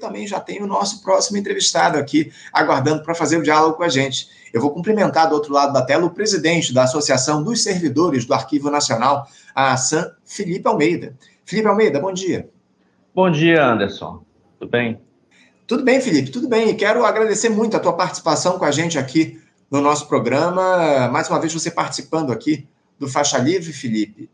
[0.00, 3.88] também já tenho o nosso próximo entrevistado aqui, aguardando para fazer o diálogo com a
[3.88, 4.28] gente.
[4.52, 8.34] Eu vou cumprimentar do outro lado da tela o presidente da Associação dos Servidores do
[8.34, 11.14] Arquivo Nacional, a ASAM, Felipe Almeida.
[11.44, 12.50] Felipe Almeida, bom dia.
[13.14, 14.24] Bom dia, Anderson.
[14.58, 15.00] Tudo bem?
[15.66, 16.74] Tudo bem, Felipe, tudo bem.
[16.74, 19.40] Quero agradecer muito a tua participação com a gente aqui
[19.70, 21.08] no nosso programa.
[21.08, 22.66] Mais uma vez você participando aqui
[22.98, 24.28] do Faixa Livre, Felipe.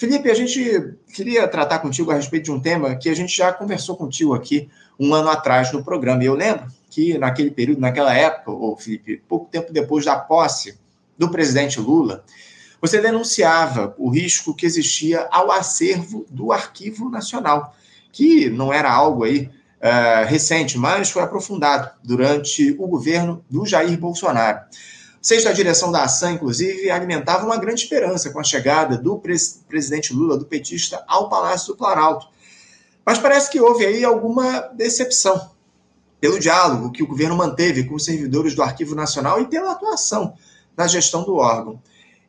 [0.00, 3.52] Felipe, a gente queria tratar contigo a respeito de um tema que a gente já
[3.52, 4.66] conversou contigo aqui
[4.98, 6.22] um ano atrás no programa.
[6.22, 10.78] E eu lembro que naquele período, naquela época, ou Felipe, pouco tempo depois da posse
[11.18, 12.24] do presidente Lula,
[12.80, 17.76] você denunciava o risco que existia ao acervo do Arquivo Nacional,
[18.10, 19.50] que não era algo aí
[19.82, 24.60] uh, recente, mas foi aprofundado durante o governo do Jair Bolsonaro.
[25.44, 30.14] Da direção da ação, inclusive, alimentavam uma grande esperança com a chegada do pres presidente
[30.14, 32.26] Lula, do petista, ao Palácio do Planalto.
[33.04, 35.50] Mas parece que houve aí alguma decepção
[36.20, 40.34] pelo diálogo que o governo manteve com os servidores do Arquivo Nacional e pela atuação
[40.76, 41.80] na gestão do órgão.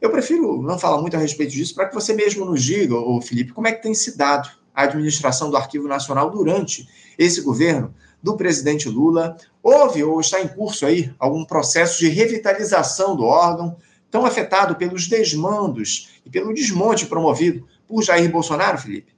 [0.01, 3.21] Eu prefiro não falar muito a respeito disso para que você mesmo nos diga, ô
[3.21, 7.94] Felipe, como é que tem se dado a administração do Arquivo Nacional durante esse governo
[8.22, 9.36] do presidente Lula.
[9.61, 13.75] Houve ou está em curso aí algum processo de revitalização do órgão,
[14.09, 19.11] tão afetado pelos desmandos e pelo desmonte promovido por Jair Bolsonaro, Felipe?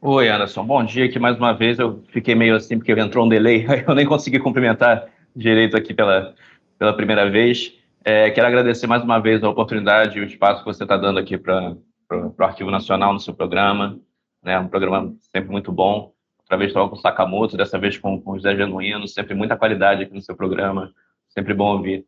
[0.00, 0.64] Oi, Anderson.
[0.64, 1.78] Bom dia aqui mais uma vez.
[1.78, 6.34] Eu fiquei meio assim porque entrou um delay, eu nem consegui cumprimentar direito aqui pela,
[6.78, 7.72] pela primeira vez.
[8.04, 11.18] É, quero agradecer mais uma vez a oportunidade e o espaço que você está dando
[11.20, 11.76] aqui para
[12.10, 14.00] o Arquivo Nacional no seu programa
[14.42, 14.58] né?
[14.58, 16.12] Um programa sempre muito bom.
[16.52, 19.56] Outra vez estava com o Sakamoto, dessa vez com, com o José Genuíno, sempre muita
[19.56, 20.92] qualidade aqui no seu programa,
[21.30, 22.04] sempre bom ouvir.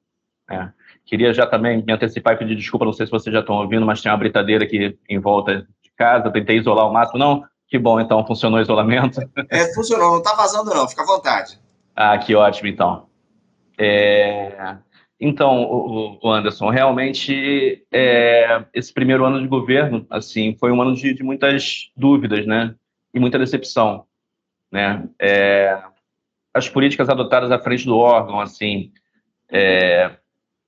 [0.51, 0.69] É.
[1.07, 3.87] Queria já também me antecipar e pedir desculpa, não sei se vocês já estão ouvindo,
[3.87, 7.19] mas tem uma britadeira aqui em volta de casa, tentei isolar o máximo.
[7.19, 9.19] Não, que bom, então, funcionou o isolamento.
[9.49, 11.59] É, funcionou, não está vazando não, fica à vontade.
[11.97, 13.07] Ah, que ótimo, então.
[13.79, 14.77] É...
[15.19, 15.63] Então,
[16.23, 21.23] o, Anderson, realmente é, esse primeiro ano de governo, assim, foi um ano de, de
[21.23, 22.75] muitas dúvidas, né,
[23.15, 24.05] e muita decepção,
[24.75, 25.09] né.
[25.21, 25.81] É,
[26.53, 28.93] as políticas adotadas à frente do órgão, assim,
[29.49, 30.11] é,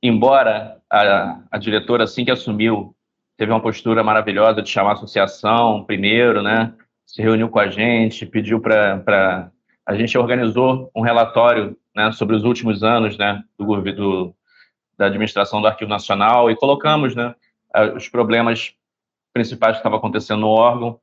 [0.01, 2.95] embora a, a, diretora assim que assumiu
[3.37, 6.73] teve uma postura maravilhosa de chamar a associação primeiro, né,
[7.05, 9.51] se reuniu com a gente, pediu para
[9.85, 14.35] a gente organizou um relatório né, sobre os últimos anos né, do, do,
[14.97, 17.35] da administração do Arquivo Nacional e colocamos né,
[17.95, 18.73] os problemas
[19.33, 21.01] principais que estavam acontecendo no órgão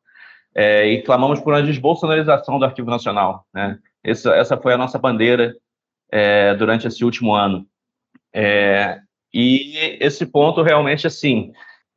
[0.56, 3.46] é, e clamamos por uma desbolsonarização do Arquivo Nacional.
[3.54, 3.80] Né?
[4.04, 5.56] Essa, essa foi a nossa bandeira
[6.12, 7.66] é, durante esse último ano.
[8.34, 9.00] É,
[9.34, 11.52] e esse ponto realmente, assim,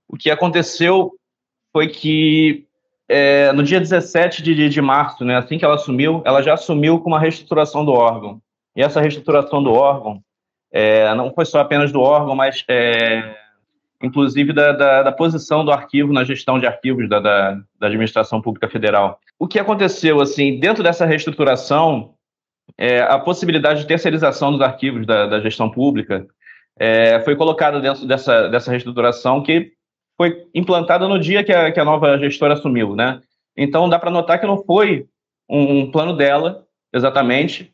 [0.09, 1.13] o que aconteceu
[1.73, 2.67] foi que
[3.09, 7.01] é, no dia 17 de, de março, né, assim que ela assumiu, ela já assumiu
[7.01, 8.41] com uma reestruturação do órgão.
[8.75, 10.21] E essa reestruturação do órgão
[10.73, 13.35] é, não foi só apenas do órgão, mas é,
[14.03, 18.69] inclusive da, da, da, posição do arquivo na gestão de arquivos da, da, administração pública
[18.69, 19.19] federal.
[19.39, 22.15] O que aconteceu, assim, dentro dessa reestruturação,
[22.77, 26.27] é, a possibilidade de terceirização dos arquivos da, da gestão pública
[26.79, 29.73] é, foi colocada dentro dessa, dessa reestruturação que
[30.17, 33.21] foi implantada no dia que a, que a nova gestora assumiu, né?
[33.57, 35.07] Então, dá para notar que não foi
[35.49, 37.73] um, um plano dela, exatamente,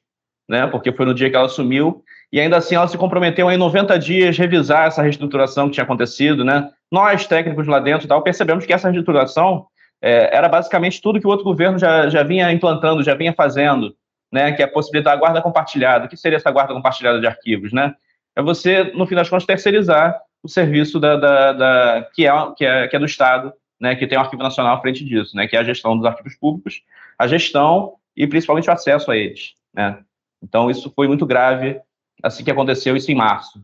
[0.49, 0.67] né?
[0.67, 3.99] Porque foi no dia que ela assumiu, e ainda assim ela se comprometeu em 90
[3.99, 6.71] dias revisar essa reestruturação que tinha acontecido, né?
[6.91, 9.67] Nós, técnicos lá dentro tal, percebemos que essa reestruturação
[10.01, 13.95] é, era basicamente tudo que o outro governo já, já vinha implantando, já vinha fazendo,
[14.33, 14.53] né?
[14.53, 16.07] Que é a possibilidade da guarda compartilhada.
[16.07, 17.95] O que seria essa guarda compartilhada de arquivos, né?
[18.35, 22.65] É você, no fim das contas, terceirizar o serviço da, da, da que, é, que,
[22.65, 23.95] é, que é do Estado, né?
[23.95, 25.47] Que tem o Arquivo Nacional à frente disso, né?
[25.47, 26.83] Que é a gestão dos arquivos públicos,
[27.19, 29.99] a gestão e principalmente o acesso a eles, né?
[30.43, 31.79] Então, isso foi muito grave
[32.23, 33.63] assim que aconteceu isso em março.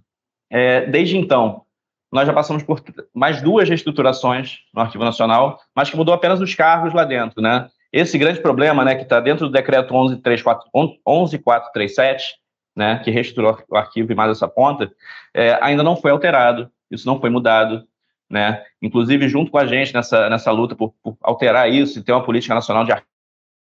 [0.51, 1.63] É, desde então,
[2.11, 2.83] nós já passamos por
[3.15, 7.69] mais duas reestruturações no Arquivo Nacional, mas que mudou apenas os cargos lá dentro, né?
[7.93, 12.35] Esse grande problema, né, que está dentro do decreto 11437,
[12.77, 14.93] né, que reestruturou o arquivo e mais essa ponta,
[15.35, 17.87] é, ainda não foi alterado, isso não foi mudado,
[18.31, 18.63] né?
[18.81, 22.23] Inclusive, junto com a gente nessa, nessa luta por, por alterar isso e ter uma
[22.23, 22.93] política nacional de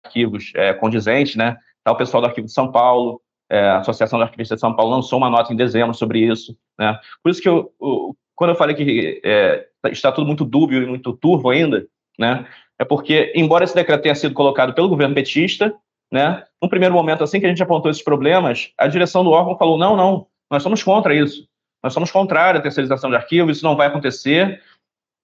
[0.05, 1.56] arquivos é, condizente, né?
[1.79, 4.94] Está o pessoal do Arquivo de São Paulo, é, Associação de Arquivistas de São Paulo
[4.94, 6.56] lançou uma nota em dezembro sobre isso.
[6.78, 6.98] Né?
[7.22, 10.87] Por isso que eu, eu quando eu falei que é, está tudo muito dúbio e
[10.87, 11.87] muito turvo ainda,
[12.19, 12.46] né,
[12.78, 15.75] é porque, embora esse decreto tenha sido colocado pelo governo petista,
[16.12, 19.56] né, no primeiro momento, assim que a gente apontou esses problemas, a direção do órgão
[19.56, 21.48] falou: não, não, nós somos contra isso.
[21.82, 24.62] Nós somos contrários à terceirização de arquivos, isso não vai acontecer.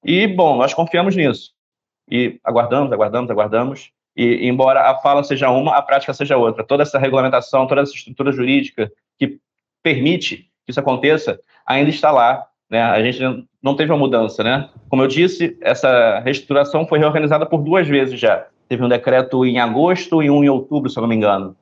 [0.05, 1.53] E, bom, nós confiamos nisso.
[2.11, 3.93] E aguardamos, aguardamos, aguardamos.
[4.17, 6.65] E, embora a fala seja uma, a prática seja outra.
[6.65, 9.39] Toda essa regulamentação, toda essa estrutura jurídica que
[9.83, 12.47] permite que isso aconteça, ainda está lá.
[12.71, 12.83] Né?
[12.83, 14.43] A gente não teve uma mudança.
[14.43, 14.69] Né?
[14.89, 18.47] Como eu disse, essa reestruturação foi reorganizada por duas vezes já.
[18.69, 21.57] Teve um decreto em agosto e um em outubro, se eu não me engano.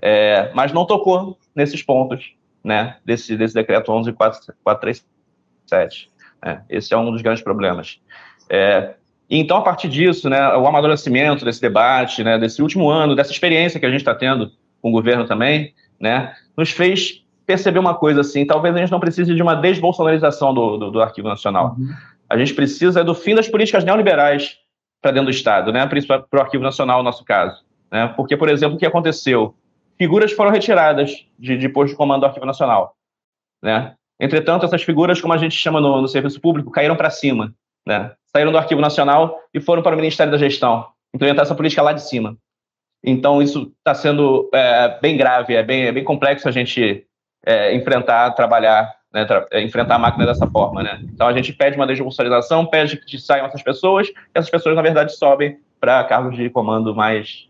[0.00, 6.08] É, mas não tocou nesses pontos né, desse, desse decreto 11.437.
[6.44, 6.62] Né?
[6.68, 8.00] Esse é um dos grandes problemas.
[8.48, 8.94] É,
[9.28, 13.80] então, a partir disso, né, o amadurecimento desse debate, né, desse último ano, dessa experiência
[13.80, 18.20] que a gente está tendo com o governo também, né, nos fez perceber uma coisa
[18.20, 21.76] assim, talvez a gente não precise de uma desbolsonarização do, do, do Arquivo Nacional.
[21.78, 21.88] Uhum.
[22.28, 24.58] A gente precisa do fim das políticas neoliberais
[25.00, 27.64] para dentro do Estado, né, principalmente para o Arquivo Nacional, no nosso caso.
[27.90, 29.54] Né, porque, por exemplo, o que aconteceu?
[29.98, 32.94] Figuras foram retiradas de, de posto de comando do Arquivo Nacional.
[33.62, 33.94] Né?
[34.20, 37.54] Entretanto, essas figuras, como a gente chama no, no serviço público, caíram para cima.
[37.86, 38.12] Né?
[38.36, 41.94] Saíram do Arquivo Nacional e foram para o Ministério da Gestão, implementar essa política lá
[41.94, 42.36] de cima.
[43.02, 47.06] Então, isso está sendo é, bem grave, é bem, é bem complexo a gente
[47.46, 50.82] é, enfrentar, trabalhar, né, tra é, enfrentar a máquina dessa forma.
[50.82, 51.00] Né?
[51.04, 54.82] Então, a gente pede uma desjudicialização, pede que saiam essas pessoas, e essas pessoas, na
[54.82, 57.48] verdade, sobem para cargos de comando mais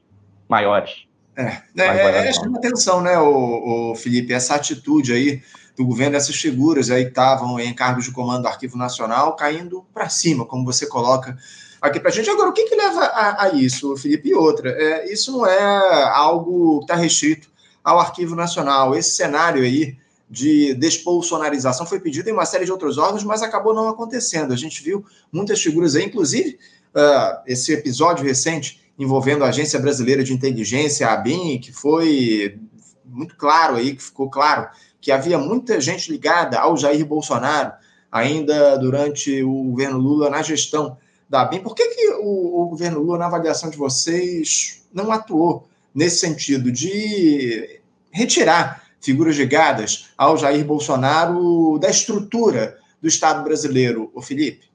[0.49, 1.05] maiores.
[1.37, 5.43] É, é, é chama atenção, né, o, o Felipe, essa atitude aí
[5.77, 10.09] do governo, essas figuras aí estavam em cargos de comando do Arquivo Nacional caindo para
[10.09, 11.37] cima, como você coloca
[11.81, 12.31] aqui para a gente.
[12.31, 14.31] Agora, o que, que leva a, a, isso, Felipe?
[14.31, 17.49] E outra, é, isso não é algo que está restrito
[17.85, 18.97] ao Arquivo Nacional.
[18.97, 19.97] Esse cenário aí
[20.29, 24.53] de despolsonarização foi pedido em uma série de outros órgãos, mas acabou não acontecendo.
[24.53, 26.59] A gente viu muitas figuras aí, inclusive
[26.95, 32.59] uh, esse episódio recente envolvendo a Agência Brasileira de Inteligência, a ABIN, que foi
[33.05, 34.69] muito claro aí, que ficou claro
[35.07, 37.75] que havia muita gente ligada ao Jair Bolsonaro
[38.11, 40.97] ainda durante o governo Lula na gestão
[41.31, 41.61] da ABIN.
[41.61, 46.73] Por que, que o, o governo Lula, na avaliação de vocês, não atuou nesse sentido
[46.73, 47.79] de
[48.11, 54.67] retirar figuras ligadas ao Jair Bolsonaro da estrutura do Estado brasileiro, o Felipe?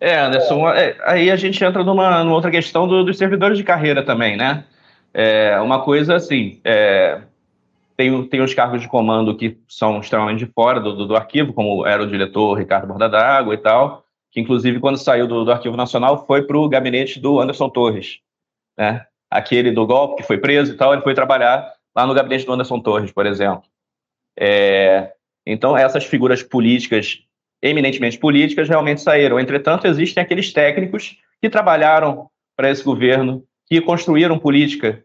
[0.00, 3.62] É, Anderson, é, aí a gente entra numa, numa outra questão do, dos servidores de
[3.62, 4.64] carreira também, né?
[5.12, 7.20] É, uma coisa assim, é,
[7.96, 11.86] tem, tem os cargos de comando que são extremamente fora do, do, do arquivo, como
[11.86, 15.76] era o diretor Ricardo Borda d'Água e tal, que inclusive quando saiu do, do Arquivo
[15.76, 18.20] Nacional foi para o gabinete do Anderson Torres,
[18.76, 19.06] né?
[19.30, 22.52] Aquele do golpe que foi preso e tal, ele foi trabalhar lá no gabinete do
[22.52, 23.64] Anderson Torres, por exemplo.
[24.38, 25.12] É,
[25.46, 27.24] então, essas figuras políticas
[27.62, 29.38] eminentemente políticas realmente saíram.
[29.38, 35.04] Entretanto, existem aqueles técnicos que trabalharam para esse governo, que construíram política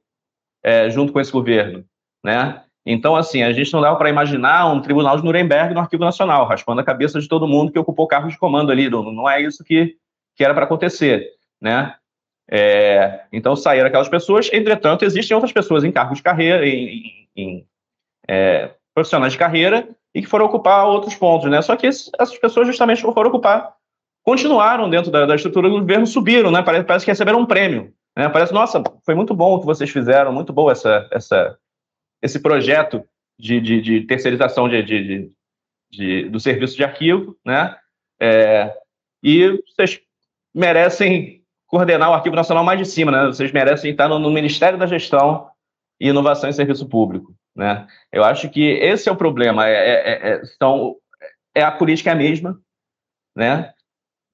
[0.63, 1.85] é, junto com esse governo,
[2.23, 2.63] né?
[2.89, 6.45] Então, assim, a gente não dá para imaginar um tribunal de Nuremberg no Arquivo Nacional,
[6.45, 8.89] raspando a cabeça de todo mundo que ocupou cargos de comando ali.
[8.89, 9.97] Não, não é isso que,
[10.37, 11.95] que era para acontecer, né?
[12.49, 14.49] É, então, saíram aquelas pessoas.
[14.53, 17.65] Entretanto, existem outras pessoas em cargos de carreira, em, em,
[18.25, 19.85] é, profissionais de carreira,
[20.15, 21.61] e que foram ocupar outros pontos, né?
[21.61, 23.73] Só que essas pessoas justamente foram ocupar,
[24.23, 26.61] continuaram dentro da, da estrutura do governo, subiram, né?
[26.61, 28.29] Parece, parece, que receberam um prêmio, né?
[28.29, 31.57] Parece, nossa, foi muito bom o que vocês fizeram, muito bom essa, essa,
[32.21, 33.03] esse projeto
[33.39, 34.83] de, de, de terceirização de,
[35.91, 37.75] de, do serviço de arquivo, né?
[38.19, 38.73] É,
[39.21, 39.99] e vocês
[40.53, 43.25] merecem coordenar o Arquivo Nacional mais de cima, né?
[43.27, 45.47] Vocês merecem estar no, no Ministério da Gestão
[45.99, 47.35] e Inovação em Serviço Público.
[47.55, 47.87] Né?
[48.11, 49.67] Eu acho que esse é o problema.
[49.67, 50.95] É, é, é, são,
[51.53, 52.59] é a política é mesma,
[53.35, 53.73] né?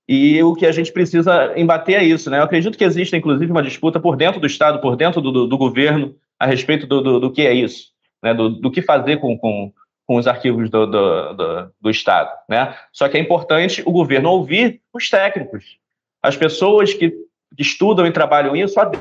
[0.08, 2.40] E o que a gente precisa embater é isso, né?
[2.40, 5.48] Eu acredito que existe, inclusive, uma disputa por dentro do Estado, por dentro do, do,
[5.48, 6.14] do governo,
[6.44, 7.88] a respeito do, do, do, que é isso,
[8.22, 8.34] né?
[8.34, 9.72] Do, do que fazer com, com,
[10.06, 12.76] com os arquivos do, do, do, do, Estado, né?
[12.92, 15.78] Só que é importante o governo ouvir os técnicos,
[16.22, 17.14] as pessoas que
[17.58, 18.92] estudam e trabalham isso há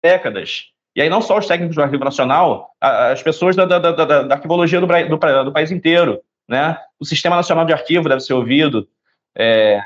[0.00, 4.22] décadas, e aí não só os técnicos do Arquivo Nacional, as pessoas da, da, da,
[4.22, 6.78] da arquivologia do, do, do, país inteiro, né?
[7.00, 8.88] O Sistema Nacional de Arquivo deve ser ouvido,
[9.36, 9.82] é,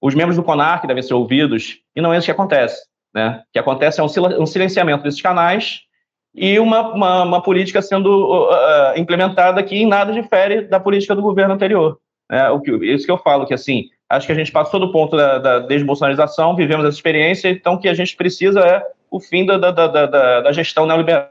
[0.00, 3.42] os membros do CONARC devem ser ouvidos, e não é isso que acontece, né?
[3.46, 5.82] O que acontece é um silenciamento desses canais
[6.34, 11.22] e uma, uma, uma política sendo uh, implementada que em nada difere da política do
[11.22, 11.98] governo anterior.
[12.30, 12.48] Né?
[12.50, 15.16] O que, isso que eu falo, que assim, acho que a gente passou do ponto
[15.16, 19.44] da, da desbolsonarização, vivemos essa experiência, então o que a gente precisa é o fim
[19.44, 21.28] da, da, da, da gestão neoliberal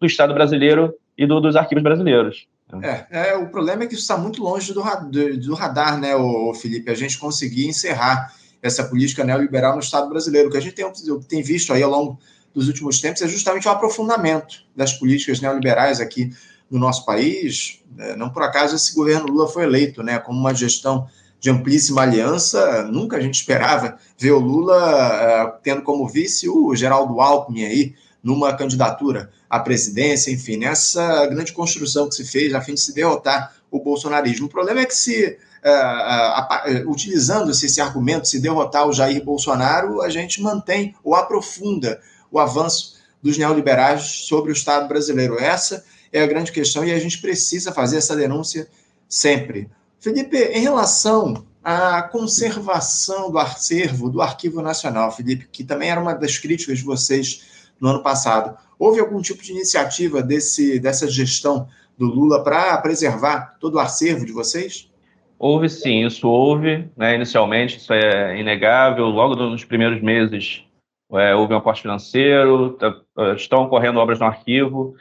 [0.00, 2.46] do Estado brasileiro e do, dos arquivos brasileiros.
[2.82, 6.16] É, é, o problema é que isso está muito longe do, do, do radar, né,
[6.16, 6.90] o Felipe?
[6.90, 10.50] A gente conseguir encerrar essa política neoliberal no Estado brasileiro.
[10.50, 10.90] Que a gente tem,
[11.28, 12.18] tem visto aí ao longo
[12.56, 16.32] dos últimos tempos é justamente o aprofundamento das políticas neoliberais aqui
[16.70, 17.82] no nosso país.
[17.98, 21.06] É, não por acaso esse governo Lula foi eleito né, como uma gestão
[21.38, 22.82] de amplíssima aliança.
[22.84, 27.94] Nunca a gente esperava ver o Lula uh, tendo como vice o Geraldo Alckmin aí,
[28.22, 32.94] numa candidatura à presidência, enfim, nessa grande construção que se fez a fim de se
[32.94, 34.46] derrotar o bolsonarismo.
[34.46, 40.00] O problema é que se uh, uh, utilizando-se esse argumento, se derrotar o Jair Bolsonaro,
[40.00, 45.38] a gente mantém ou aprofunda o avanço dos neoliberais sobre o Estado brasileiro.
[45.38, 48.68] Essa é a grande questão e a gente precisa fazer essa denúncia
[49.08, 49.68] sempre.
[49.98, 56.14] Felipe, em relação à conservação do acervo do Arquivo Nacional, Felipe, que também era uma
[56.14, 61.68] das críticas de vocês no ano passado, houve algum tipo de iniciativa desse, dessa gestão
[61.98, 64.90] do Lula para preservar todo o acervo de vocês?
[65.38, 69.06] Houve sim, isso houve, né, inicialmente, isso é inegável.
[69.06, 70.64] Logo nos primeiros meses
[71.12, 72.94] é, houve um aporte financeiro, tá,
[73.34, 74.96] estão ocorrendo obras no arquivo.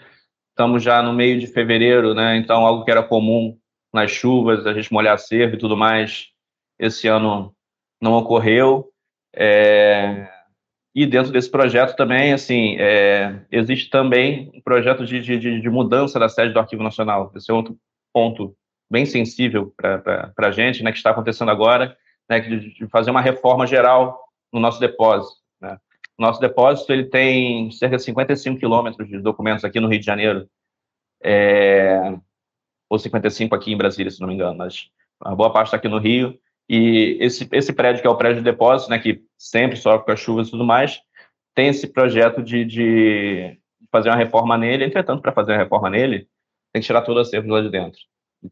[0.50, 3.58] Estamos já no meio de fevereiro, né, então algo que era comum
[3.94, 6.28] nas chuvas, a gente molhar cervo e tudo mais,
[6.78, 7.54] esse ano
[8.02, 8.90] não ocorreu.
[9.34, 10.30] É,
[10.94, 16.18] e dentro desse projeto também, assim, é, existe também um projeto de, de, de, mudança
[16.18, 17.32] da sede do Arquivo Nacional.
[17.36, 17.78] Esse é outro
[18.14, 18.56] ponto
[18.90, 21.98] bem sensível para a gente, né, que está acontecendo agora,
[22.30, 24.18] né, de, de, fazer uma reforma geral
[24.54, 25.36] no nosso depósito.
[25.60, 25.78] Né.
[26.18, 30.50] Nosso depósito ele tem cerca de 55 quilômetros de documentos aqui no Rio de Janeiro,
[31.24, 32.18] é,
[32.90, 34.90] ou 55 aqui em Brasília, se não me engano, mas
[35.22, 36.40] a boa parte está aqui no Rio.
[36.70, 40.12] E esse, esse prédio, que é o prédio de depósito, né, que sempre sofre com
[40.12, 41.00] as chuvas e tudo mais,
[41.54, 43.60] tem esse projeto de, de
[43.92, 44.86] fazer uma reforma nele.
[44.86, 46.28] Entretanto, para fazer uma reforma nele,
[46.74, 48.00] tem que tirar todo o acervo lá de dentro.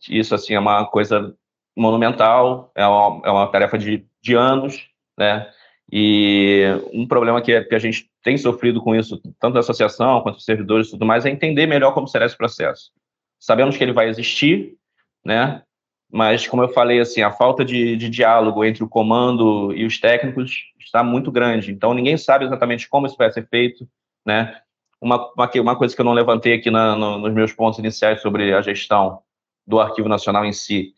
[0.09, 1.35] Isso, assim, é uma coisa
[1.75, 5.51] monumental, é uma, é uma tarefa de, de anos, né?
[5.91, 10.37] E um problema que, que a gente tem sofrido com isso, tanto a associação quanto
[10.37, 12.91] os servidores e tudo mais, é entender melhor como será esse processo.
[13.39, 14.75] Sabemos que ele vai existir,
[15.23, 15.61] né?
[16.13, 19.99] mas como eu falei, assim, a falta de, de, diálogo entre o comando e os
[19.99, 21.71] técnicos está muito grande.
[21.71, 23.89] Então ninguém sabe exatamente como isso vai ser feito,
[24.23, 24.61] né?
[25.01, 28.21] Uma, uma, uma coisa que eu não levantei aqui na, no, nos meus pontos iniciais
[28.21, 29.23] sobre a gestão
[29.65, 30.93] do Arquivo Nacional em si,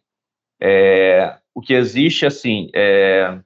[0.60, 3.40] é, o que existe, assim, é,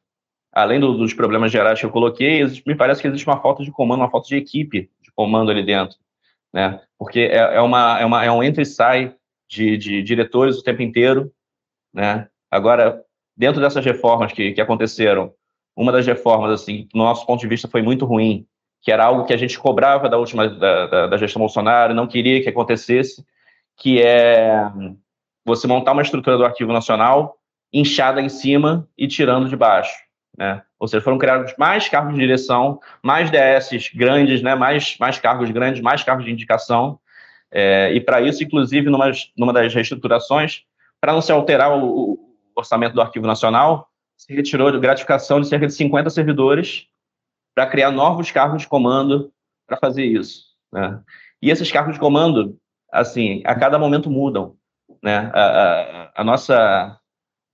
[0.51, 3.71] além do, dos problemas gerais que eu coloquei, me parece que existe uma falta de
[3.71, 5.97] comando, uma falta de equipe de comando ali dentro,
[6.53, 6.81] né?
[6.97, 9.15] Porque é, é uma, é, uma, é um entra e sai
[9.47, 11.31] de, de diretores o tempo inteiro,
[11.93, 12.27] né?
[12.51, 13.03] Agora,
[13.35, 15.33] dentro dessas reformas que, que aconteceram,
[15.75, 18.45] uma das reformas, assim, do nosso ponto de vista, foi muito ruim,
[18.81, 22.07] que era algo que a gente cobrava da última da, da, da gestão Bolsonaro, não
[22.07, 23.25] queria que acontecesse,
[23.77, 24.69] que é
[25.45, 27.37] você montar uma estrutura do Arquivo Nacional
[27.71, 29.95] inchada em cima e tirando de baixo,
[30.39, 30.61] né?
[30.79, 34.55] Ou seja, foram criados mais cargos de direção, mais DS grandes, né?
[34.55, 36.97] Mais mais cargos grandes, mais cargos de indicação.
[37.51, 40.63] É, e para isso, inclusive, numa, numa das reestruturações,
[41.01, 42.19] para não se alterar o, o,
[42.55, 46.87] orçamento do Arquivo Nacional, se retirou de gratificação de cerca de 50 servidores
[47.55, 49.31] para criar novos cargos de comando
[49.67, 50.43] para fazer isso.
[50.71, 51.01] Né?
[51.41, 52.57] E esses cargos de comando,
[52.91, 54.55] assim, a cada momento mudam.
[55.01, 55.31] Né?
[55.33, 56.98] A, a, a, nossa,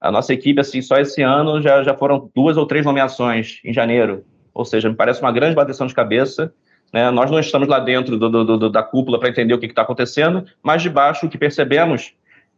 [0.05, 3.73] a nossa equipe, assim, só esse ano já, já foram duas ou três nomeações em
[3.73, 4.23] janeiro.
[4.53, 6.53] Ou seja, me parece uma grande bateção de cabeça.
[6.93, 7.09] Né?
[7.09, 9.81] Nós não estamos lá dentro do, do, do da cúpula para entender o que está
[9.81, 12.13] acontecendo, mas de baixo o que percebemos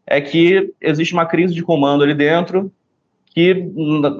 [0.05, 2.71] é que existe uma crise de comando ali dentro
[3.29, 3.71] que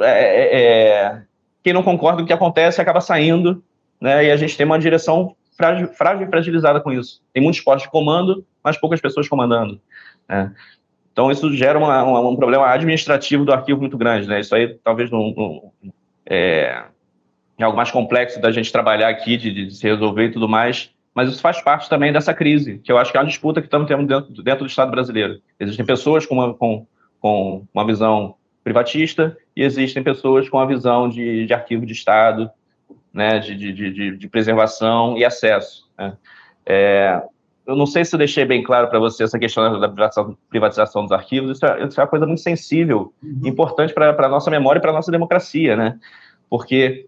[0.01, 1.22] é, é, é,
[1.63, 3.63] quem não concorda com o que acontece acaba saindo,
[4.00, 4.25] né?
[4.25, 7.22] E a gente tem uma direção frágil, frágil e fragilizada com isso.
[7.34, 9.81] Tem muitos postos de comando, mas poucas pessoas comandando.
[10.29, 10.53] Né?
[11.18, 14.40] Então isso gera uma, uma, um problema administrativo do arquivo muito grande, né?
[14.40, 15.72] Isso aí talvez não, não
[16.24, 16.84] é,
[17.58, 20.92] é algo mais complexo da gente trabalhar aqui, de, de se resolver e tudo mais,
[21.16, 23.66] mas isso faz parte também dessa crise, que eu acho que é uma disputa que
[23.66, 25.42] estamos tendo dentro, dentro do Estado brasileiro.
[25.60, 26.86] Existem pessoas com uma, com,
[27.20, 32.48] com uma visão privatista e existem pessoas com a visão de, de arquivo de Estado,
[33.12, 35.90] né, de, de, de, de preservação e acesso.
[35.98, 36.16] Né.
[36.64, 37.24] É,
[37.68, 39.90] eu não sei se eu deixei bem claro para você essa questão da
[40.50, 43.42] privatização dos arquivos, isso é, isso é uma coisa muito sensível, uhum.
[43.46, 46.00] importante para a nossa memória e para a nossa democracia, né?
[46.50, 47.06] Porque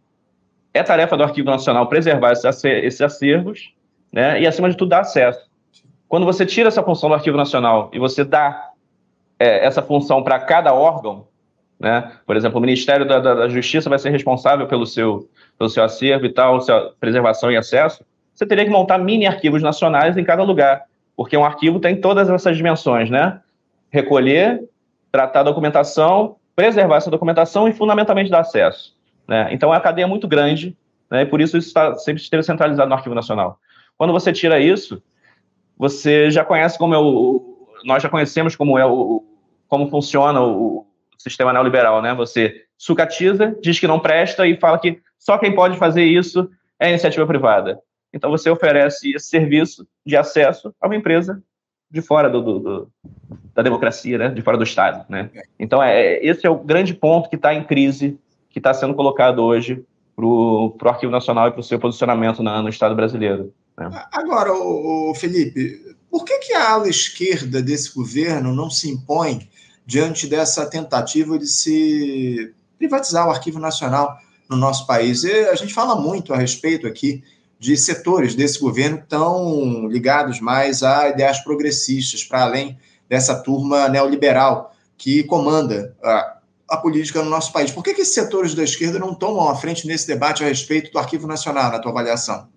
[0.74, 3.74] é tarefa do Arquivo Nacional preservar esses acervos
[4.12, 4.42] né?
[4.42, 5.48] E acima de tudo dar acesso.
[6.08, 8.72] Quando você tira essa função do Arquivo Nacional e você dá
[9.38, 11.28] é, essa função para cada órgão,
[11.80, 12.12] né?
[12.26, 15.84] Por exemplo, o Ministério da, da, da, Justiça vai ser responsável pelo seu, pelo seu
[15.84, 18.04] acervo e tal, sua preservação e acesso.
[18.40, 22.30] Você teria que montar mini arquivos nacionais em cada lugar, porque um arquivo tem todas
[22.30, 23.42] essas dimensões, né?
[23.92, 24.64] Recolher,
[25.12, 28.96] tratar a documentação, preservar essa documentação e fundamentalmente dar acesso.
[29.28, 29.50] Né?
[29.52, 30.74] Então é uma cadeia muito grande,
[31.12, 31.24] né?
[31.24, 33.60] e por isso isso está sempre esteve centralizado no Arquivo Nacional.
[33.98, 35.04] Quando você tira isso,
[35.78, 37.68] você já conhece como é o.
[37.84, 39.22] Nós já conhecemos como é o.
[39.68, 42.14] como funciona o sistema neoliberal, né?
[42.14, 46.86] Você sucatiza, diz que não presta e fala que só quem pode fazer isso é
[46.86, 47.82] a iniciativa privada.
[48.14, 51.42] Então você oferece esse serviço de acesso a uma empresa
[51.92, 52.92] de fora do, do, do
[53.54, 54.30] da democracia, né?
[54.30, 55.30] De fora do Estado, né?
[55.58, 58.18] Então é, esse é o grande ponto que está em crise,
[58.50, 59.84] que está sendo colocado hoje
[60.16, 63.54] para o Arquivo Nacional e para o seu posicionamento na, no Estado brasileiro.
[63.78, 63.90] Né?
[64.12, 69.50] Agora, o, Felipe, por que, que a ala esquerda desse governo não se impõe
[69.86, 74.18] diante dessa tentativa de se privatizar o Arquivo Nacional
[74.50, 75.24] no nosso país?
[75.24, 77.24] E a gente fala muito a respeito aqui
[77.60, 82.78] de setores desse governo estão ligados mais a ideias progressistas, para além
[83.10, 86.38] dessa turma neoliberal que comanda a,
[86.70, 87.72] a política no nosso país.
[87.72, 90.92] Por que, que esses setores da esquerda não tomam a frente nesse debate a respeito
[90.92, 92.48] do Arquivo Nacional, na tua avaliação?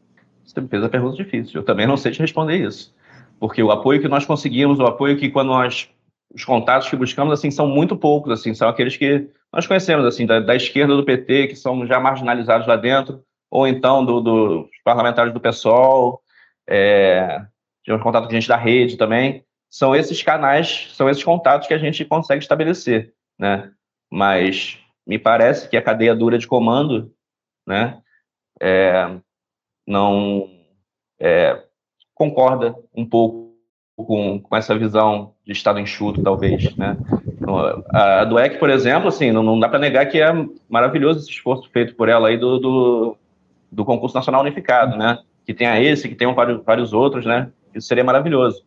[0.45, 1.61] Você fez a pergunta difícil.
[1.61, 2.95] Eu também não sei te responder isso.
[3.41, 5.89] Porque o apoio que nós conseguimos, o apoio que quando nós
[6.35, 10.25] os contatos que buscamos assim são muito poucos, assim, são aqueles que nós conhecemos assim
[10.25, 14.71] da, da esquerda do PT que são já marginalizados lá dentro, ou então dos do,
[14.83, 16.23] parlamentares do PSOL,
[16.67, 17.45] é,
[17.85, 19.45] tivemos contato com gente da rede também.
[19.69, 23.71] São esses canais, são esses contatos que a gente consegue estabelecer, né?
[24.11, 27.13] Mas me parece que a cadeia dura de comando,
[27.67, 28.01] né?
[28.59, 29.19] É,
[29.87, 30.49] não
[31.21, 31.63] é,
[32.15, 33.53] concorda um pouco
[33.97, 36.97] com, com, essa visão de Estado enxuto, talvez, né?
[37.91, 40.33] A, do EC, por exemplo, assim, não, não dá para negar que é
[40.71, 43.19] maravilhoso esse esforço feito por ela aí do, do,
[43.73, 45.19] do concurso nacional unificado, né?
[45.47, 47.51] Que tenha esse, que tenham vários, vários outros, né?
[47.75, 48.63] Isso seria maravilhoso.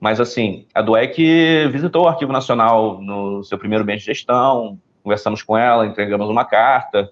[0.00, 5.42] Mas, assim, a DUEC visitou o Arquivo Nacional no seu primeiro mês de gestão, conversamos
[5.42, 7.10] com ela, entregamos uma carta,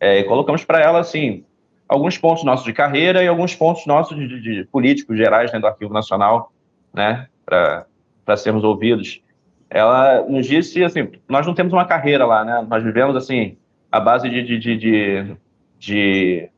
[0.00, 1.44] é, e colocamos para ela, assim,
[1.88, 5.58] alguns pontos nossos de carreira e alguns pontos nossos de, de, de políticos gerais né,
[5.58, 6.52] do Arquivo Nacional,
[6.92, 9.22] né, para sermos ouvidos.
[9.70, 12.64] Ela nos disse assim, nós não temos uma carreira lá, né?
[12.68, 13.56] Nós vivemos assim
[13.90, 15.36] a base de, de, de,
[15.78, 16.48] de,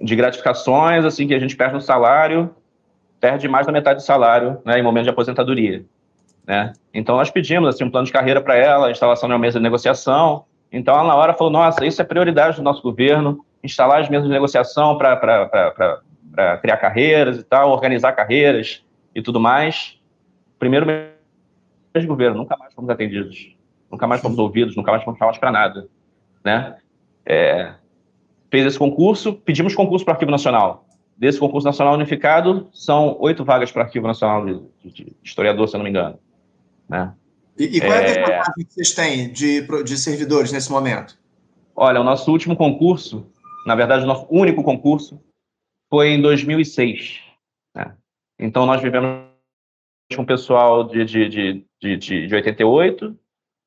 [0.00, 2.54] de, gratificações, assim que a gente perde no salário,
[3.20, 5.84] perde mais da metade do salário, né, em momento de aposentadoria,
[6.46, 6.72] né?
[6.92, 9.62] Então nós pedimos assim um plano de carreira para ela, instalação de uma mesa de
[9.62, 10.44] negociação.
[10.72, 14.26] Então ela na hora falou, nossa, isso é prioridade do nosso governo instalar as mesas
[14.26, 16.00] de negociação para
[16.60, 19.98] criar carreiras e tal, organizar carreiras e tudo mais.
[20.58, 21.10] Primeiro mês
[21.94, 23.54] de governo, nunca mais fomos atendidos,
[23.90, 25.88] nunca mais fomos ouvidos, nunca mais fomos chamados para nada,
[26.44, 26.76] né?
[27.26, 27.74] É,
[28.50, 30.86] fez esse concurso, pedimos concurso para o Arquivo Nacional.
[31.16, 35.68] Desse concurso nacional unificado, são oito vagas para o Arquivo Nacional de, de, de, historiador,
[35.68, 36.18] se eu não me engano.
[36.88, 37.12] Né?
[37.58, 41.18] E, e qual é, é a percentagem que vocês têm de, de servidores nesse momento?
[41.76, 43.26] Olha, o nosso último concurso
[43.66, 45.20] na verdade, o nosso único concurso
[45.88, 47.20] foi em 2006.
[47.74, 47.94] Né?
[48.38, 49.28] Então, nós vivemos
[50.14, 53.16] com o pessoal de, de, de, de, de 88,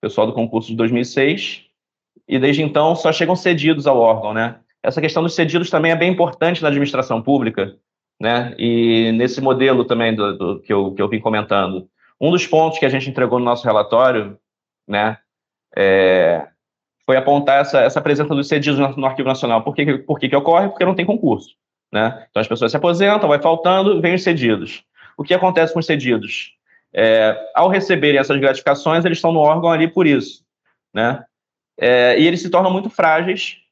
[0.01, 1.65] pessoal do concurso de 2006,
[2.27, 4.59] e desde então só chegam cedidos ao órgão, né?
[4.83, 7.75] Essa questão dos cedidos também é bem importante na administração pública,
[8.19, 8.53] né?
[8.57, 11.87] E nesse modelo também do, do, que, eu, que eu vim comentando.
[12.19, 14.37] Um dos pontos que a gente entregou no nosso relatório,
[14.87, 15.17] né,
[15.75, 16.47] é,
[17.05, 19.63] foi apontar essa, essa presença dos cedidos no, no Arquivo Nacional.
[19.63, 20.69] Por, que, por que, que ocorre?
[20.69, 21.55] Porque não tem concurso.
[21.91, 22.25] Né?
[22.29, 24.83] Então as pessoas se aposentam, vai faltando, vem os cedidos.
[25.17, 26.53] O que acontece com os cedidos?
[26.93, 30.43] É, ao receberem essas gratificações, eles estão no órgão ali por isso.
[30.93, 31.23] Né?
[31.77, 33.62] É, e eles se tornam muito frágeis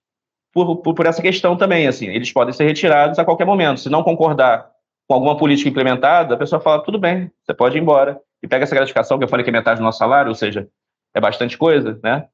[0.53, 1.87] por, por, por, essa questão também.
[1.87, 3.79] Assim, eles podem ser retirados a qualquer momento.
[3.79, 4.69] Se não concordar
[5.07, 8.19] com alguma política implementada, a pessoa fala: tudo bem, você pode ir embora.
[8.43, 10.67] E pega essa gratificação, que eu falei que é metade do nosso salário, ou seja,
[11.13, 12.27] é bastante coisa, né?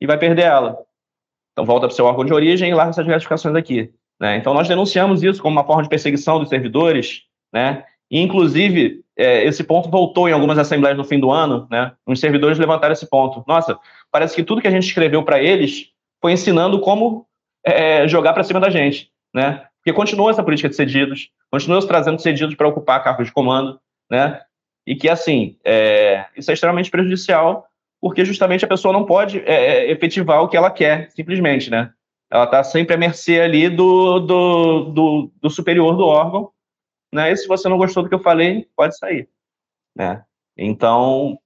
[0.00, 0.78] e vai perder ela.
[1.52, 3.92] Então volta para o seu órgão de origem e larga essas gratificações aqui.
[4.20, 4.36] Né?
[4.36, 7.84] Então nós denunciamos isso como uma forma de perseguição dos servidores, né?
[8.10, 11.92] E, inclusive, é, esse ponto voltou em algumas assembleias no fim do ano, né?
[12.06, 13.42] Os servidores levantaram esse ponto.
[13.48, 13.78] Nossa,
[14.12, 17.26] parece que tudo que a gente escreveu para eles foi ensinando como
[17.64, 19.66] é, jogar para cima da gente, né?
[19.78, 24.40] Porque continua essa política de cedidos, continua trazendo cedidos para ocupar cargos de comando, né?
[24.86, 27.66] E que, assim, é, isso é extremamente prejudicial
[28.04, 31.90] porque justamente a pessoa não pode é, é, efetivar o que ela quer, simplesmente, né?
[32.30, 36.50] Ela está sempre à mercê ali do, do, do, do, superior do órgão,
[37.10, 37.32] né?
[37.32, 39.26] E se você não gostou do que eu falei, pode sair,
[39.96, 40.22] né?
[40.54, 41.38] Então,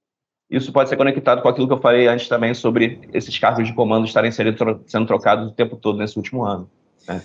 [0.51, 3.75] isso pode ser conectado com aquilo que eu falei antes também sobre esses cargos de
[3.75, 6.71] comando estarem sendo, sendo trocados o tempo todo nesse último ano.
[7.07, 7.23] Né?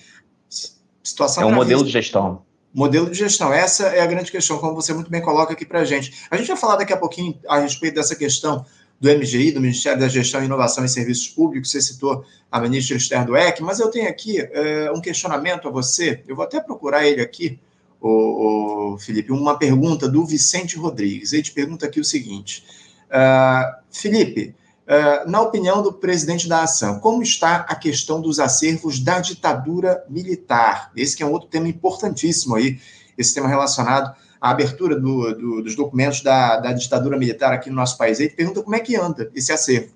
[1.01, 2.43] Situação é um modelo de gestão.
[2.73, 3.53] Modelo de gestão.
[3.53, 6.25] Essa é a grande questão, como você muito bem coloca aqui para a gente.
[6.29, 8.65] A gente vai falar daqui a pouquinho a respeito dessa questão
[8.99, 13.25] do MGI, do Ministério da Gestão, Inovação e Serviços Públicos, você citou a ministra Esther
[13.25, 17.21] Dueck, mas eu tenho aqui é, um questionamento a você, eu vou até procurar ele
[17.21, 17.59] aqui,
[17.99, 21.33] o, o Felipe, uma pergunta do Vicente Rodrigues.
[21.33, 22.63] Ele te pergunta aqui o seguinte:
[23.13, 28.99] uh, Felipe, Uh, na opinião do presidente da ação, como está a questão dos acervos
[28.99, 30.91] da ditadura militar?
[30.93, 32.77] Esse que é um outro tema importantíssimo aí,
[33.17, 37.77] esse tema relacionado à abertura do, do, dos documentos da, da, ditadura militar aqui no
[37.77, 38.19] nosso país.
[38.19, 39.93] Ele pergunta como é que anda esse acervo.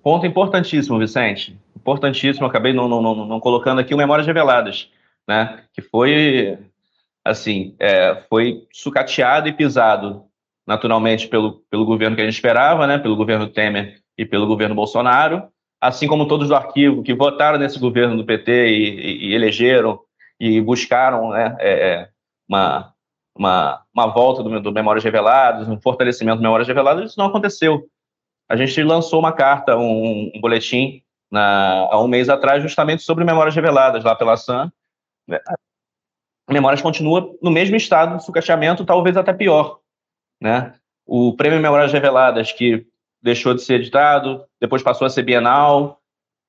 [0.00, 1.58] Ponto importantíssimo, Vicente.
[1.74, 2.46] Importantíssimo.
[2.46, 4.88] Acabei não, não, não, não colocando aqui o Memórias Reveladas,
[5.26, 5.64] né?
[5.72, 6.56] Que foi,
[7.24, 10.29] assim, é, foi sucateado e pisado
[10.70, 12.96] naturalmente pelo, pelo governo que a gente esperava, né?
[12.96, 15.48] Pelo governo Temer e pelo governo Bolsonaro,
[15.80, 19.98] assim como todos do arquivo que votaram nesse governo do PT e, e, e elegeram
[20.38, 22.08] e buscaram né, é, é,
[22.48, 22.94] uma,
[23.36, 27.88] uma, uma volta do, do Memórias Reveladas, um fortalecimento do Memórias Reveladas, isso não aconteceu.
[28.48, 31.02] A gente lançou uma carta, um, um boletim,
[31.32, 34.70] na, há um mês atrás, justamente sobre Memórias Reveladas, lá pela SAM.
[36.48, 39.79] Memórias continua no mesmo estado de sucateamento, talvez até pior.
[40.40, 40.72] Né?
[41.06, 42.86] O Prêmio Memórias Reveladas, que
[43.22, 46.00] deixou de ser editado, depois passou a ser bienal.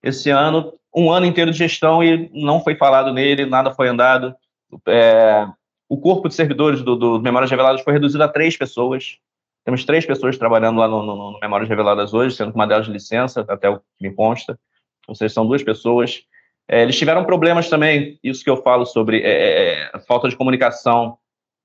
[0.01, 4.33] Esse ano, um ano inteiro de gestão e não foi falado nele, nada foi andado.
[4.87, 5.47] É,
[5.89, 9.17] o corpo de servidores do, do Memórias Reveladas foi reduzido a três pessoas.
[9.65, 12.85] Temos três pessoas trabalhando lá no, no, no Memórias Reveladas hoje, sendo que uma delas
[12.85, 14.57] de licença, até o que me consta.
[15.07, 16.23] Ou seja, são duas pessoas.
[16.67, 19.31] É, eles tiveram problemas também, isso que eu falo sobre é,
[19.83, 21.17] é, é falta de comunicação.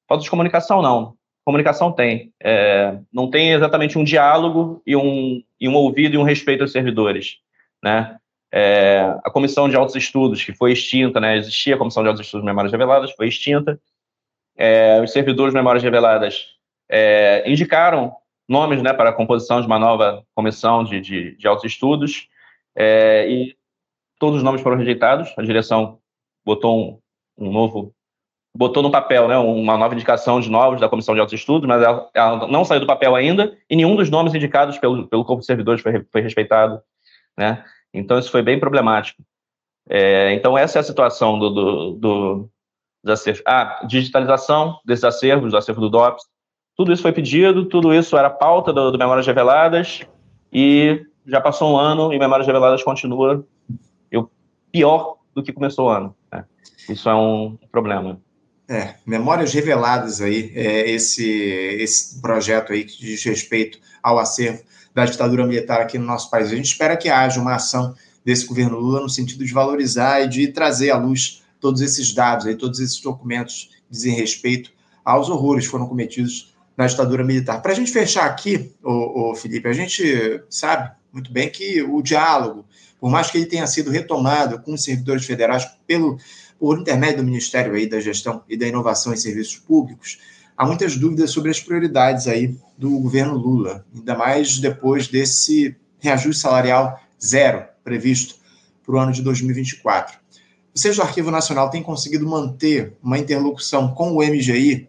[0.09, 1.16] Falta de comunicação, não
[1.47, 2.33] comunicação tem.
[2.43, 6.73] É, não tem exatamente um diálogo e um, e um ouvido e um respeito aos
[6.73, 7.37] servidores.
[7.83, 8.19] Né?
[8.53, 11.37] É, a comissão de altos estudos, que foi extinta, né?
[11.37, 13.81] existia a comissão de altos estudos de memórias reveladas, foi extinta.
[14.57, 16.47] É, os servidores de memórias reveladas
[16.91, 18.17] é, indicaram
[18.49, 22.29] nomes né, para a composição de uma nova comissão de, de, de altos estudos
[22.75, 23.57] é, e
[24.19, 25.33] todos os nomes foram rejeitados.
[25.37, 26.01] A direção
[26.45, 27.01] botou
[27.39, 27.95] um, um novo
[28.57, 31.83] botou no papel né, uma nova indicação de novos da Comissão de Altos Estudos, mas
[31.83, 35.41] ela, ela, não saiu do papel ainda, e nenhum dos nomes indicados pelo, pelo Corpo
[35.41, 36.81] de Servidores foi, foi respeitado.
[37.37, 37.63] Né?
[37.93, 39.23] Então, isso foi bem problemático.
[39.89, 42.51] É, então, essa é a situação do, do, do,
[43.05, 43.43] dos acervos.
[43.47, 46.25] Ah, digitalização desses acervos, do acervo do DOPS.
[46.75, 50.01] Tudo isso foi pedido, tudo isso era pauta do, do Memórias Reveladas,
[50.53, 53.45] e já passou um ano e Memórias Reveladas continua
[54.11, 54.31] eu,
[54.71, 56.15] pior do que começou o ano.
[56.33, 56.45] Né?
[56.89, 58.21] Isso é um problema.
[58.69, 65.05] É, Memórias Reveladas aí, é, esse, esse projeto aí que diz respeito ao acervo da
[65.05, 66.51] ditadura militar aqui no nosso país.
[66.51, 70.29] A gente espera que haja uma ação desse governo Lula no sentido de valorizar e
[70.29, 74.73] de trazer à luz todos esses dados, aí, todos esses documentos que dizem respeito
[75.05, 77.63] aos horrores que foram cometidos na ditadura militar.
[77.63, 82.67] Para a gente fechar aqui, o, Felipe, a gente sabe muito bem que o diálogo,
[82.99, 86.19] por mais que ele tenha sido retomado com os servidores federais pelo
[86.59, 90.19] por intermédio do Ministério aí da Gestão e da Inovação em Serviços Públicos,
[90.57, 96.43] há muitas dúvidas sobre as prioridades aí do governo Lula, ainda mais depois desse reajuste
[96.43, 98.37] salarial zero previsto
[98.85, 100.19] para o ano de 2024.
[100.75, 104.89] Vocês do Arquivo Nacional têm conseguido manter uma interlocução com o MGI?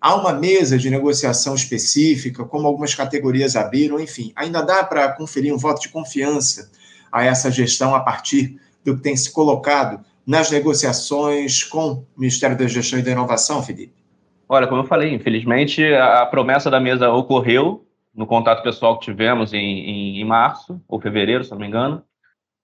[0.00, 5.54] Há uma mesa de negociação específica, como algumas categorias abriram, enfim, ainda dá para conferir
[5.54, 6.70] um voto de confiança
[7.10, 12.56] a essa gestão a partir do que tem se colocado nas negociações com o Ministério
[12.56, 14.02] da Gestão e da Inovação, Felipe?
[14.48, 19.52] Olha, como eu falei, infelizmente a, promessa da mesa ocorreu no contato pessoal que tivemos
[19.52, 22.02] em, em, em, março ou fevereiro, se não me engano,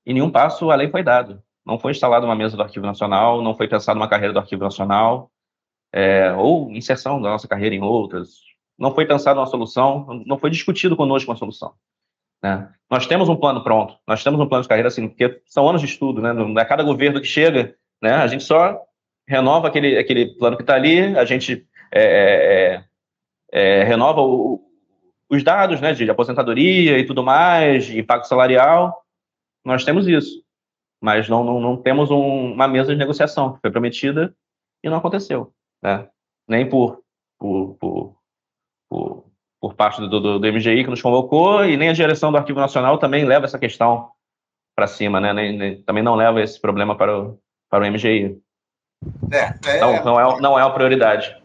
[0.05, 1.43] e nenhum passo além foi dado.
[1.65, 4.65] Não foi instalada uma mesa do Arquivo Nacional, não foi pensada uma carreira do Arquivo
[4.65, 5.31] Nacional,
[5.93, 8.41] é, ou inserção da nossa carreira em outras.
[8.79, 11.73] Não foi pensada uma solução, não foi discutido conosco uma solução.
[12.43, 12.69] Né?
[12.91, 15.83] Nós temos um plano pronto, nós temos um plano de carreira, assim, porque são anos
[15.83, 16.31] de estudo, né?
[16.61, 18.81] A cada governo que chega, né, a gente só
[19.27, 22.85] renova aquele, aquele plano que está ali, a gente é, é,
[23.53, 24.61] é, é, renova o,
[25.31, 29.05] os dados né, de aposentadoria e tudo mais, de impacto salarial.
[29.63, 30.43] Nós temos isso,
[31.01, 34.35] mas não, não, não temos um, uma mesa de negociação que foi prometida
[34.83, 35.53] e não aconteceu.
[35.83, 36.09] Né?
[36.49, 37.03] Nem por,
[37.39, 38.17] por, por,
[38.89, 39.28] por
[39.61, 42.61] por parte do, do, do, MGI que nos convocou e nem a direção do Arquivo
[42.61, 44.09] Nacional também leva essa questão
[44.77, 45.33] para cima, né?
[45.33, 48.39] Nem, nem, também não leva esse problema para o, para o MGI.
[49.31, 49.81] É, é...
[49.81, 51.37] Não, não, é, não é a prioridade.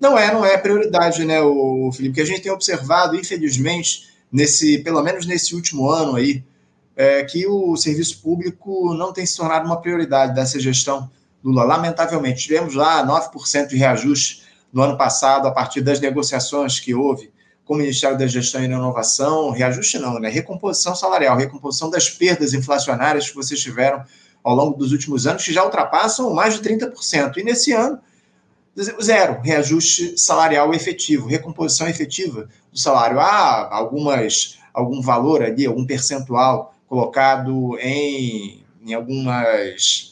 [0.00, 2.16] Não é, não é prioridade, né, o Felipe?
[2.16, 6.42] Que a gente tem observado, infelizmente, nesse, pelo menos nesse último ano aí,
[6.96, 11.08] é, que o serviço público não tem se tornado uma prioridade dessa gestão
[11.42, 11.64] Lula.
[11.64, 14.41] Lamentavelmente, tivemos lá 9% de reajuste
[14.72, 17.30] no ano passado, a partir das negociações que houve
[17.64, 20.28] com o Ministério da Gestão e Inovação, reajuste não, né?
[20.28, 24.02] Recomposição salarial, recomposição das perdas inflacionárias que vocês tiveram
[24.42, 27.36] ao longo dos últimos anos, que já ultrapassam mais de 30%.
[27.36, 28.00] E nesse ano,
[29.00, 33.20] zero, reajuste salarial efetivo, recomposição efetiva do salário.
[33.20, 40.11] Há algumas algum valor ali, algum percentual colocado em, em algumas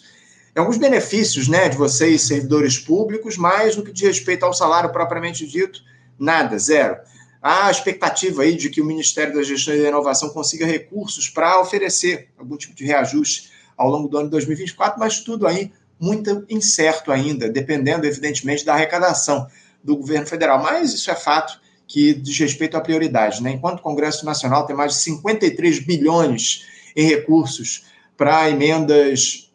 [0.61, 5.47] alguns benefícios né, de vocês, servidores públicos, mas no que diz respeito ao salário propriamente
[5.47, 5.83] dito,
[6.19, 6.99] nada, zero.
[7.43, 11.61] Há expectativa aí de que o Ministério da Gestão e da Inovação consiga recursos para
[11.61, 16.45] oferecer algum tipo de reajuste ao longo do ano de 2024, mas tudo aí muito
[16.51, 19.47] incerto ainda, dependendo, evidentemente, da arrecadação
[19.83, 20.63] do governo federal.
[20.63, 23.43] Mas isso é fato que diz respeito à prioridade.
[23.43, 23.53] Né?
[23.53, 29.50] Enquanto o Congresso Nacional tem mais de 53 bilhões em recursos para emendas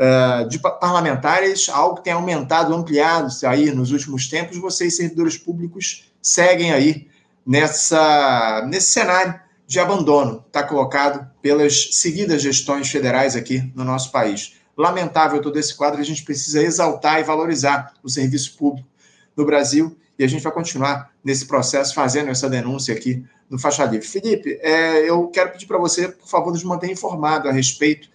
[0.00, 6.10] uh, de parlamentares, algo que tem aumentado, ampliado aí nos últimos tempos, vocês, servidores públicos,
[6.22, 7.08] seguem aí
[7.46, 14.54] nessa, nesse cenário de abandono está colocado pelas seguidas gestões federais aqui no nosso país.
[14.76, 18.88] Lamentável todo esse quadro, a gente precisa exaltar e valorizar o serviço público
[19.36, 23.84] no Brasil e a gente vai continuar nesse processo fazendo essa denúncia aqui no Faixa
[23.84, 24.06] Livre.
[24.06, 28.08] Felipe, é, eu quero pedir para você, por favor, nos manter informado a respeito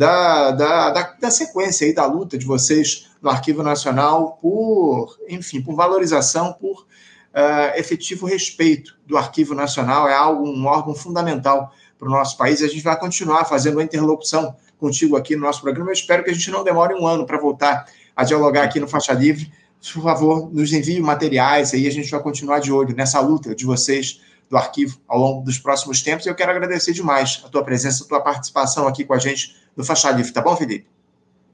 [0.00, 5.60] da, da, da, da, sequência aí da luta de vocês no Arquivo Nacional por, enfim,
[5.60, 6.86] por valorização, por
[7.34, 10.08] uh, efetivo respeito do Arquivo Nacional.
[10.08, 13.74] É algo, um órgão fundamental para o nosso país e a gente vai continuar fazendo
[13.74, 15.90] uma interlocução contigo aqui no nosso programa.
[15.90, 17.84] Eu espero que a gente não demore um ano para voltar
[18.16, 19.52] a dialogar aqui no Faixa Livre.
[19.92, 23.66] Por favor, nos envie materiais aí, a gente vai continuar de olho nessa luta de
[23.66, 26.24] vocês do arquivo ao longo dos próximos tempos.
[26.24, 29.86] Eu quero agradecer demais a tua presença, a tua participação aqui com a gente no
[29.86, 30.86] Faixa Livre, tá bom, Felipe?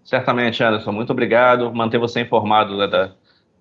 [0.04, 0.92] Certamente, Anderson.
[0.92, 1.72] Muito obrigado.
[1.72, 3.12] Manter você informado da,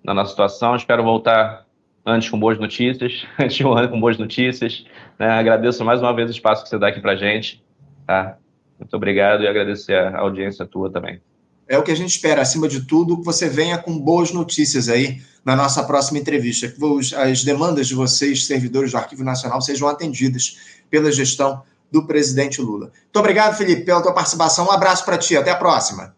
[0.04, 0.76] da nossa situação.
[0.76, 1.64] Espero voltar
[2.04, 4.84] antes com boas notícias, antes de um ano com boas notícias.
[5.18, 5.28] Né?
[5.28, 7.64] Agradeço mais uma vez o espaço que você dá aqui para gente.
[8.06, 8.36] Tá?
[8.78, 11.20] Muito obrigado e agradecer a audiência tua também.
[11.68, 14.88] É o que a gente espera, acima de tudo, que você venha com boas notícias
[14.88, 16.80] aí na nossa próxima entrevista, que
[17.16, 20.56] as demandas de vocês, servidores do Arquivo Nacional, sejam atendidas
[20.88, 22.86] pela gestão do presidente Lula.
[22.86, 24.66] Muito obrigado, Felipe, pela tua participação.
[24.66, 26.14] Um abraço para ti, até a próxima.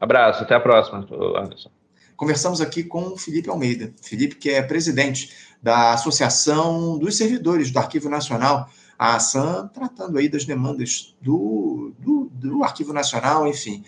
[0.00, 1.06] Abraço, até a próxima,
[1.38, 1.70] Anderson.
[2.16, 3.92] Conversamos aqui com o Felipe Almeida.
[4.00, 5.30] Felipe, que é presidente
[5.62, 12.30] da Associação dos Servidores do Arquivo Nacional, a ASAM, tratando aí das demandas do, do,
[12.32, 13.84] do Arquivo Nacional, enfim.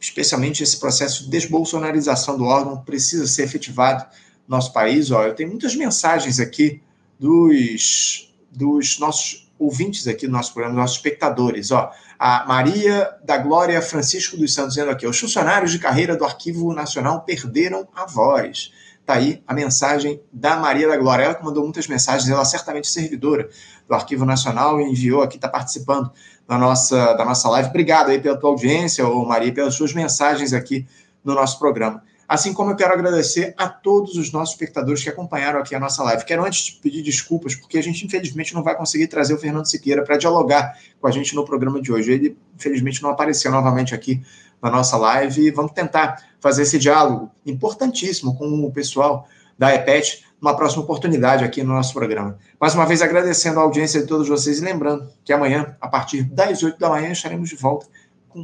[0.00, 4.04] Especialmente esse processo de desbolsonarização do órgão precisa ser efetivado
[4.46, 5.10] no nosso país.
[5.10, 6.80] Ó, eu tenho muitas mensagens aqui
[7.18, 11.70] dos, dos nossos ouvintes aqui do nosso programa, nossos espectadores.
[11.70, 16.24] Ó, a Maria da Glória Francisco dos Santos dizendo aqui: os funcionários de carreira do
[16.24, 18.72] Arquivo Nacional perderam a voz.
[19.00, 21.24] Está aí a mensagem da Maria da Glória.
[21.24, 23.48] Ela que mandou muitas mensagens, ela é certamente servidora
[23.88, 26.12] do Arquivo Nacional e enviou aqui, está participando
[26.46, 27.70] da nossa, da nossa live.
[27.70, 30.86] Obrigado aí pela tua audiência, ô Maria, pelas suas mensagens aqui
[31.24, 32.02] no nosso programa.
[32.28, 36.02] Assim como eu quero agradecer a todos os nossos espectadores que acompanharam aqui a nossa
[36.02, 36.26] live.
[36.26, 40.04] Quero antes pedir desculpas, porque a gente, infelizmente, não vai conseguir trazer o Fernando Siqueira
[40.04, 42.12] para dialogar com a gente no programa de hoje.
[42.12, 44.22] Ele, infelizmente, não apareceu novamente aqui
[44.60, 50.24] na nossa live e vamos tentar fazer esse diálogo importantíssimo com o pessoal da EPET
[50.40, 52.38] numa próxima oportunidade aqui no nosso programa.
[52.60, 56.24] Mais uma vez agradecendo a audiência de todos vocês e lembrando que amanhã, a partir
[56.24, 57.86] das 8 da manhã, estaremos de volta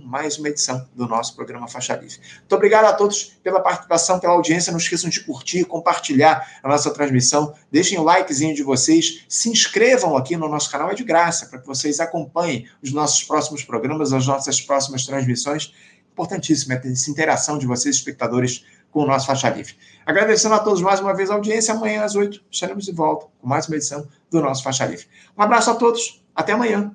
[0.00, 2.18] com mais uma edição do nosso programa Faixa Livre.
[2.40, 4.72] Muito obrigado a todos pela participação, pela audiência.
[4.72, 7.54] Não esqueçam de curtir, compartilhar a nossa transmissão.
[7.70, 9.24] Deixem o likezinho de vocês.
[9.28, 13.22] Se inscrevam aqui no nosso canal, é de graça, para que vocês acompanhem os nossos
[13.22, 15.72] próximos programas, as nossas próximas transmissões.
[16.12, 19.74] Importantíssimo é essa interação de vocês, espectadores, com o nosso Faixa Livre.
[20.06, 21.74] Agradecendo a todos mais uma vez a audiência.
[21.74, 25.06] Amanhã às 8 estaremos de volta com mais uma edição do nosso Faixa Livre.
[25.36, 26.22] Um abraço a todos.
[26.34, 26.94] Até amanhã.